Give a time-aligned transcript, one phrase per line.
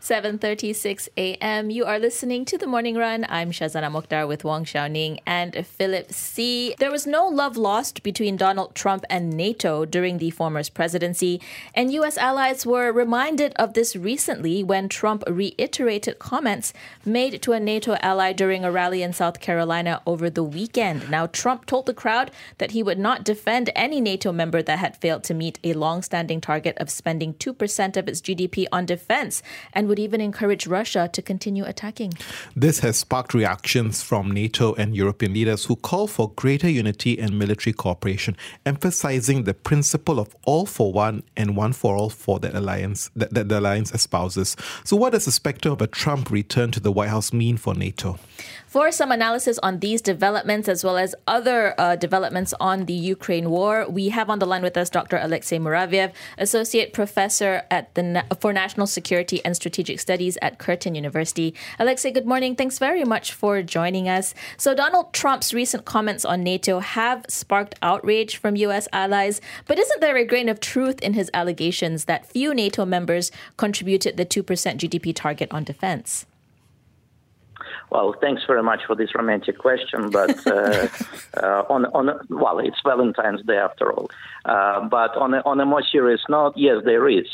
[0.00, 1.68] 7.36 a.m.
[1.68, 3.26] You are listening to The Morning Run.
[3.28, 6.74] I'm Shazana Mokhtar with Wong Xiaoning and Philip See.
[6.78, 11.38] There was no love lost between Donald Trump and NATO during the former's presidency,
[11.74, 12.16] and U.S.
[12.16, 16.72] allies were reminded of this recently when Trump reiterated comments
[17.04, 21.10] made to a NATO ally during a rally in South Carolina over the weekend.
[21.10, 24.96] Now, Trump told the crowd that he would not defend any NATO member that had
[24.96, 29.42] failed to meet a long-standing target of spending 2% of its GDP on defense
[29.74, 32.14] and would even encourage Russia to continue attacking.
[32.56, 37.38] This has sparked reactions from NATO and European leaders who call for greater unity and
[37.38, 42.54] military cooperation, emphasizing the principle of all for one and one for all for that
[42.54, 44.56] alliance that, that the alliance espouses.
[44.84, 47.74] So what does the specter of a Trump return to the White House mean for
[47.74, 48.18] NATO?
[48.70, 53.50] For some analysis on these developments as well as other uh, developments on the Ukraine
[53.50, 55.16] war, we have on the line with us Dr.
[55.16, 60.94] Alexey Muraviev, Associate Professor at the Na- for National Security and Strategic Studies at Curtin
[60.94, 61.54] University.
[61.78, 62.54] Alexey, good morning.
[62.54, 64.34] Thanks very much for joining us.
[64.56, 68.88] So, Donald Trump's recent comments on NATO have sparked outrage from U.S.
[68.92, 73.30] allies, but isn't there a grain of truth in his allegations that few NATO members
[73.56, 76.26] contributed the 2% GDP target on defense?
[77.90, 80.88] Well, thanks very much for this romantic question, but uh,
[81.36, 84.10] uh, on on well, it's Valentine's Day after all.
[84.44, 87.26] Uh, but on a, on a more serious note, yes, there is.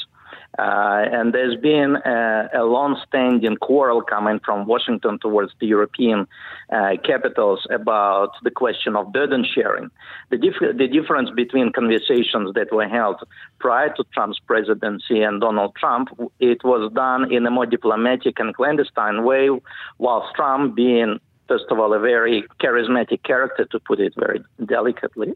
[0.58, 6.26] Uh, and there's been a, a long-standing quarrel coming from Washington towards the European
[6.72, 9.90] uh, capitals about the question of burden sharing.
[10.30, 13.16] The, dif- the difference between conversations that were held
[13.58, 16.08] prior to Trump's presidency and Donald Trump,
[16.40, 19.50] it was done in a more diplomatic and clandestine way,
[19.98, 25.34] whilst Trump being first of all, a very charismatic character, to put it very delicately,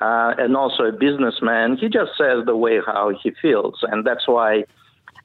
[0.00, 1.76] uh, and also a businessman.
[1.76, 4.64] He just says the way how he feels, and that's why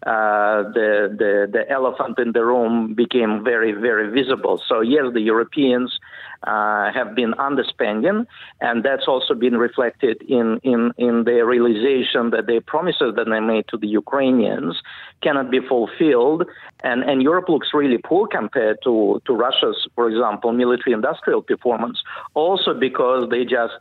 [0.06, 4.62] uh, the, the the elephant in the room became very very visible.
[4.68, 6.00] So yes, the Europeans
[6.44, 8.26] uh, have been underspending,
[8.62, 13.40] and that's also been reflected in in in their realization that the promises that they
[13.40, 14.82] made to the Ukrainians
[15.22, 16.44] cannot be fulfilled,
[16.84, 22.02] and and Europe looks really poor compared to to Russia's, for example, military industrial performance.
[22.34, 23.80] Also because they just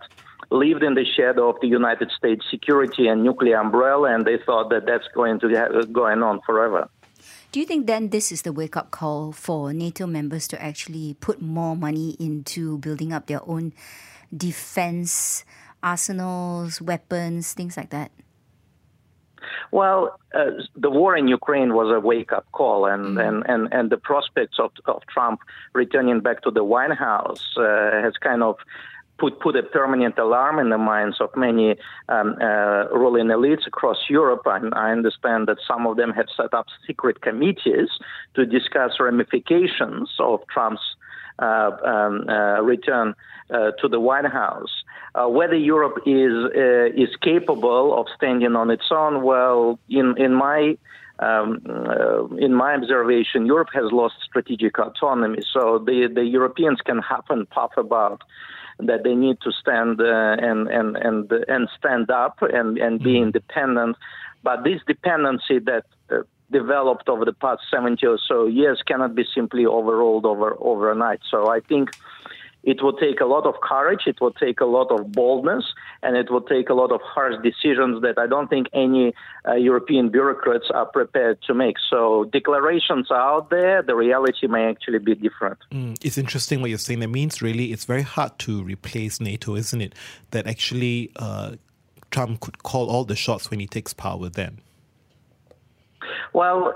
[0.51, 4.71] lived in the shadow of the United States security and nuclear umbrella, and they thought
[4.71, 6.89] that that's going to be going on forever.
[7.53, 11.15] Do you think then this is the wake up call for NATO members to actually
[11.21, 13.73] put more money into building up their own
[14.37, 15.45] defense
[15.83, 18.11] arsenals, weapons, things like that?
[19.71, 23.29] Well, uh, the war in Ukraine was a wake up call, and, mm.
[23.29, 25.41] and, and, and the prospects of, of Trump
[25.73, 28.57] returning back to the White House uh, has kind of
[29.19, 31.77] put put a permanent alarm in the minds of many
[32.09, 34.43] um, uh, ruling elites across Europe.
[34.47, 37.91] I understand that some of them have set up secret committees
[38.35, 40.83] to discuss ramifications of Trump's
[41.39, 43.15] uh, um, uh, return
[43.51, 44.71] uh, to the White House.
[45.15, 50.35] Uh, whether Europe is uh, is capable of standing on its own, well, in in
[50.35, 50.77] my
[51.19, 55.43] um, uh, in my observation, Europe has lost strategic autonomy.
[55.53, 58.23] So the, the Europeans can huff and puff about
[58.79, 63.15] that they need to stand uh, and and and and stand up and and be
[63.15, 63.25] mm-hmm.
[63.25, 63.97] independent.
[64.43, 69.25] But this dependency that uh, developed over the past 70 or so years cannot be
[69.35, 71.21] simply overruled over overnight.
[71.31, 71.91] So I think
[72.67, 75.65] it will take a lot of courage, it will take a lot of boldness,
[76.03, 79.15] and it will take a lot of harsh decisions that I don't think any
[79.49, 81.77] uh, European bureaucrats are prepared to make.
[81.89, 85.59] So declarations are out there, the reality may actually be different.
[85.71, 86.99] Mm, it's interesting what you're saying.
[87.01, 89.95] That means really it's very hard to replace NATO, isn't it?
[90.33, 91.53] That actually uh,
[92.11, 94.61] Trump could call all the shots when he takes power then.
[96.33, 96.75] Well,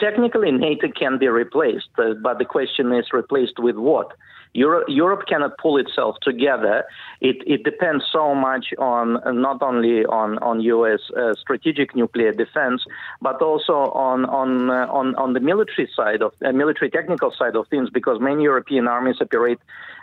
[0.00, 4.12] technically, NATO can be replaced, uh, but the question is replaced with what?
[4.54, 6.84] Europe, cannot pull itself together.
[7.20, 11.00] It, it depends so much on not only on on U.S.
[11.16, 12.84] Uh, strategic nuclear defense,
[13.20, 17.56] but also on on uh, on on the military side of uh, military technical side
[17.56, 19.58] of things, because many European armies operate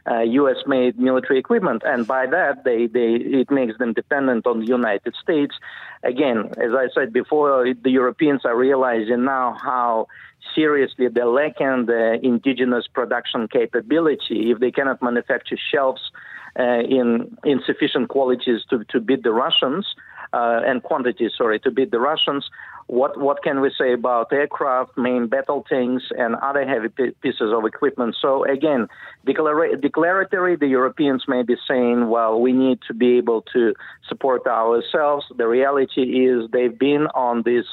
[0.10, 4.66] U.S.-made uh, military equipment, and by that they, they it makes them dependent on the
[4.66, 5.56] United States.
[6.04, 10.08] Again, as I said before, the Europeans are realizing now how
[10.56, 16.12] seriously the lack in the indigenous production capability if they cannot manufacture shelves
[16.60, 19.86] uh, in insufficient qualities to, to beat the Russians.
[20.34, 22.50] uh, and quantity, sorry, to beat the Russians.
[22.88, 26.90] What what can we say about aircraft, main battle tanks, and other heavy
[27.22, 28.16] pieces of equipment?
[28.22, 28.88] So again,
[29.26, 33.74] declara- declaratory, the Europeans may be saying, well, we need to be able to
[34.08, 35.26] support ourselves.
[35.36, 37.66] The reality is they've been on this.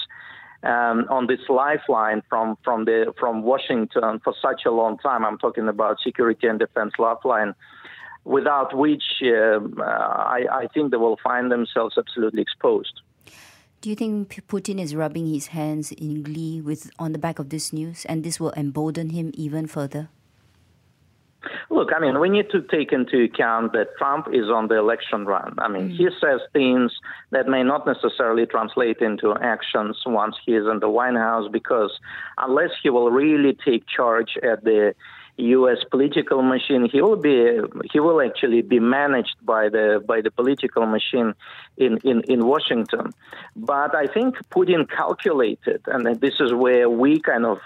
[0.64, 5.24] Um, on this lifeline from from the from Washington for such a long time.
[5.24, 7.54] I'm talking about security and defense lifeline,
[8.24, 13.02] without which um, uh, I, I think they will find themselves absolutely exposed.
[13.80, 17.50] Do you think Putin is rubbing his hands in glee with on the back of
[17.50, 20.08] this news, and this will embolden him even further?
[21.70, 25.26] Look, I mean, we need to take into account that Trump is on the election
[25.26, 25.54] run.
[25.58, 25.96] I mean, mm.
[25.96, 26.92] he says things
[27.30, 31.92] that may not necessarily translate into actions once he is in the White House, because
[32.38, 34.94] unless he will really take charge at the
[35.38, 35.78] U.S.
[35.90, 36.88] political machine.
[36.90, 37.60] He will be
[37.92, 41.34] he will actually be managed by the by the political machine
[41.76, 43.12] in, in, in Washington.
[43.54, 47.58] But I think Putin calculated, and this is where we kind of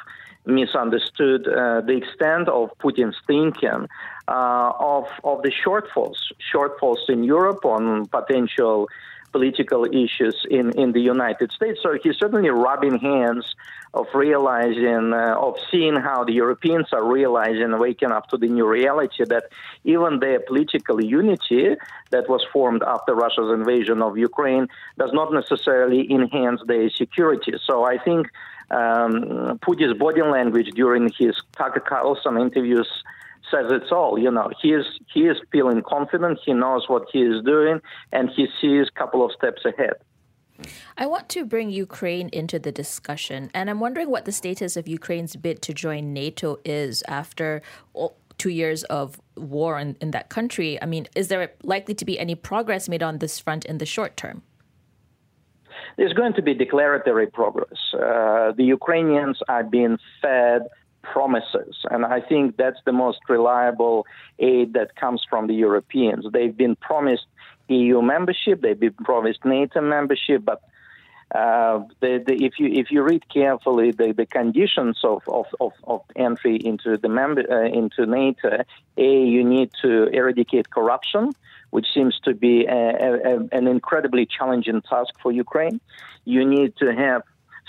[0.45, 3.87] misunderstood uh, the extent of Putin's thinking
[4.29, 6.19] uh, of of the shortfalls
[6.53, 8.89] shortfalls in Europe on potential
[9.33, 11.81] political issues in, in the United States.
[11.83, 13.45] So he's certainly rubbing hands
[13.95, 18.67] of realizing, uh, of seeing how the Europeans are realizing, waking up to the new
[18.67, 19.45] reality that
[19.85, 21.77] even their political unity
[22.11, 24.69] that was formed after Russia's invasion of Ukraine
[24.99, 27.53] does not necessarily enhance their security.
[27.67, 28.29] So I think
[28.73, 32.89] um, Putin's body language during his Tucker Carlson interviews
[33.51, 34.19] says it's all.
[34.19, 36.39] You know, he is he is feeling confident.
[36.45, 37.81] He knows what he is doing,
[38.13, 39.95] and he sees a couple of steps ahead.
[40.97, 44.87] I want to bring Ukraine into the discussion, and I'm wondering what the status of
[44.87, 47.63] Ukraine's bid to join NATO is after
[48.39, 50.81] two years of war in, in that country.
[50.81, 53.87] I mean, is there likely to be any progress made on this front in the
[53.87, 54.43] short term?
[55.97, 57.79] There's going to be declaratory progress.
[57.95, 60.63] Uh, the Ukrainians are being fed
[61.03, 61.77] promises.
[61.91, 64.07] And I think that's the most reliable
[64.39, 66.27] aid that comes from the Europeans.
[66.33, 67.27] They've been promised
[67.69, 70.61] EU membership, they've been promised NATO membership, but
[71.35, 75.73] uh, the, the, if you if you read carefully the, the conditions of, of, of,
[75.85, 78.65] of entry into the member uh, into NATO,
[78.99, 81.33] a you need to eradicate corruption,
[81.75, 82.81] which seems to be a,
[83.31, 85.81] a, an incredibly challenging task for Ukraine.
[86.25, 87.23] You need to have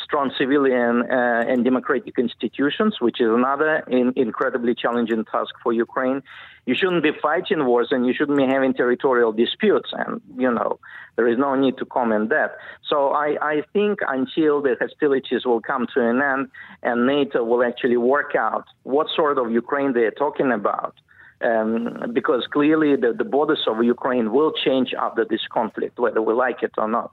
[0.03, 6.21] strong civilian uh, and democratic institutions, which is another in, incredibly challenging task for Ukraine.
[6.65, 9.89] You shouldn't be fighting wars and you shouldn't be having territorial disputes.
[9.93, 10.79] And, you know,
[11.15, 12.51] there is no need to comment that.
[12.89, 16.49] So I, I think until the hostilities will come to an end
[16.81, 20.95] and NATO will actually work out what sort of Ukraine they are talking about,
[21.43, 26.33] um, because clearly the, the borders of Ukraine will change after this conflict, whether we
[26.33, 27.11] like it or not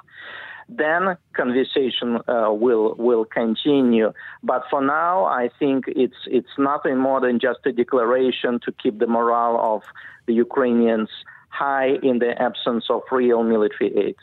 [0.70, 4.12] then conversation uh, will will continue.
[4.42, 8.98] But for now, I think it's it's nothing more than just a declaration to keep
[8.98, 9.82] the morale of
[10.26, 11.08] the Ukrainians
[11.48, 14.16] high in the absence of real military aid.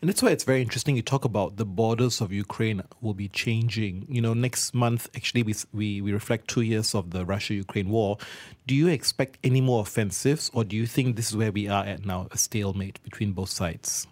[0.00, 0.96] And that's why it's very interesting.
[0.96, 4.06] You talk about the borders of Ukraine will be changing.
[4.08, 7.88] You know, next month, actually, we, we, we reflect two years of the Russia Ukraine
[7.88, 8.18] war.
[8.66, 11.84] Do you expect any more offensives, or do you think this is where we are
[11.84, 14.06] at now, a stalemate between both sides?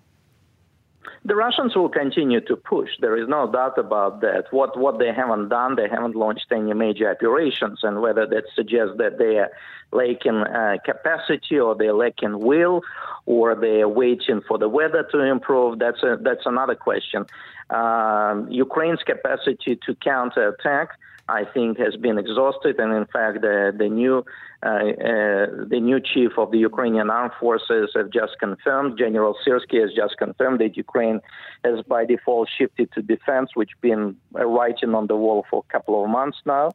[1.24, 2.90] The Russians will continue to push.
[3.00, 4.46] There is no doubt about that.
[4.50, 8.96] What what they haven't done, they haven't launched any major operations, and whether that suggests
[8.98, 9.50] that they are
[9.92, 12.82] lacking uh, capacity or they're lacking will,
[13.26, 17.24] or they are waiting for the weather to improve, that's a, that's another question.
[17.70, 20.98] Um, Ukraine's capacity to counterattack
[21.28, 22.78] I think, has been exhausted.
[22.78, 24.24] And in fact, the, the new
[24.64, 29.80] uh, uh, the new chief of the Ukrainian armed forces have just confirmed, General Syrsky
[29.80, 31.20] has just confirmed that Ukraine
[31.64, 36.02] has by default shifted to defense, which been writing on the wall for a couple
[36.02, 36.70] of months now.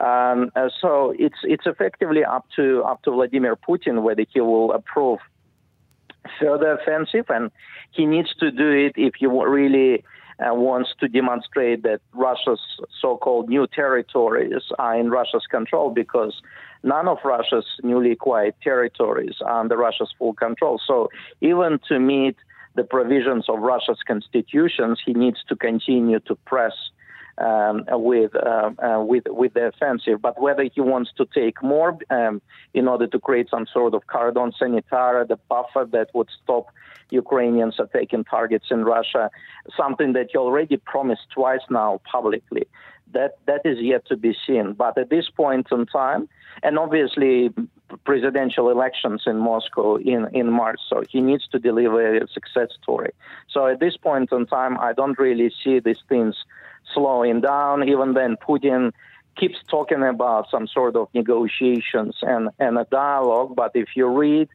[0.00, 4.72] Um, uh, so it's it's effectively up to up to Vladimir Putin whether he will
[4.72, 5.20] approve
[6.40, 7.50] further offensive, and
[7.90, 12.60] he needs to do it if he really uh, wants to demonstrate that Russia's
[13.00, 16.40] so-called new territories are in Russia's control because
[16.82, 20.80] none of Russia's newly acquired territories are under Russia's full control.
[20.84, 21.08] So
[21.40, 22.36] even to meet
[22.76, 26.72] the provisions of Russia's constitutions, he needs to continue to press
[27.40, 31.96] um, with uh, uh, with with the offensive, but whether he wants to take more
[32.10, 32.42] um,
[32.74, 36.66] in order to create some sort of cordon sanitaire, the buffer that would stop
[37.10, 39.30] Ukrainians attacking targets in Russia,
[39.76, 42.66] something that he already promised twice now publicly.
[43.12, 44.74] That that is yet to be seen.
[44.74, 46.28] But at this point in time,
[46.62, 47.50] and obviously
[48.04, 53.12] presidential elections in Moscow in, in March, so he needs to deliver a success story.
[53.48, 56.34] So at this point in time, I don't really see these things
[56.94, 57.88] slowing down.
[57.88, 58.92] Even then, Putin
[59.36, 63.54] keeps talking about some sort of negotiations and, and a dialogue.
[63.54, 64.48] But if you read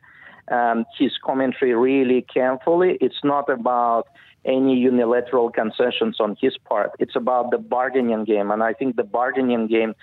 [0.52, 4.08] um, his commentary really carefully, it's not about
[4.46, 6.92] any unilateral concessions on his part.
[7.00, 8.52] It's about the bargaining game.
[8.52, 9.94] And I think the bargaining game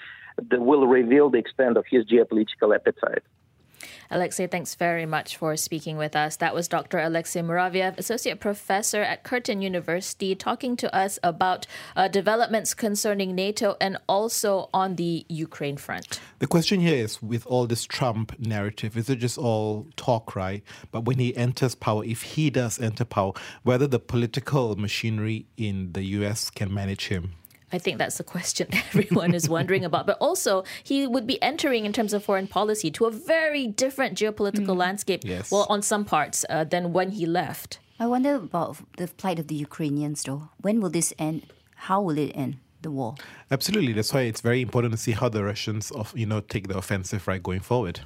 [0.51, 3.23] will reveal the extent of his geopolitical appetite.
[4.11, 6.37] Alexey, thanks very much for speaking with us.
[6.37, 6.99] That was Dr.
[6.99, 13.77] Alexey Muraviev, Associate Professor at Curtin University, talking to us about uh, developments concerning NATO
[13.81, 16.21] and also on the Ukraine front.
[16.39, 20.63] The question here is with all this Trump narrative, is it just all talk, right?
[20.91, 23.33] But when he enters power, if he does enter power,
[23.63, 27.35] whether the political machinery in the US can manage him?
[27.73, 30.07] I think that's the question everyone is wondering about.
[30.07, 34.19] But also, he would be entering in terms of foreign policy to a very different
[34.19, 34.77] geopolitical mm.
[34.77, 35.23] landscape.
[35.25, 35.51] Yes.
[35.51, 37.79] Well, on some parts uh, than when he left.
[37.99, 40.49] I wonder about the plight of the Ukrainians, though.
[40.61, 41.47] When will this end?
[41.75, 42.57] How will it end?
[42.83, 43.15] The war.
[43.51, 43.93] Absolutely.
[43.93, 46.79] That's why it's very important to see how the Russians, of you know, take the
[46.79, 48.01] offensive right going forward.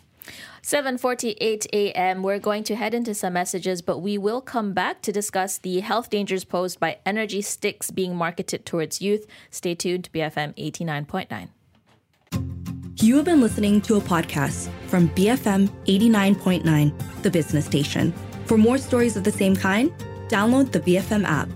[0.62, 2.22] 7:48 a.m.
[2.22, 5.80] We're going to head into some messages, but we will come back to discuss the
[5.80, 9.26] health dangers posed by energy sticks being marketed towards youth.
[9.50, 11.48] Stay tuned to BFM 89.9.
[13.02, 18.14] You have been listening to a podcast from BFM 89.9, the business station.
[18.46, 19.92] For more stories of the same kind,
[20.28, 21.48] download the BFM app.